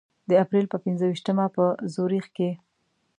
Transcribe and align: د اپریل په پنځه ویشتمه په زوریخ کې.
د 0.29 0.31
اپریل 0.43 0.65
په 0.73 0.77
پنځه 0.83 1.05
ویشتمه 1.07 1.45
په 1.55 1.65
زوریخ 1.93 2.25
کې. 2.35 2.49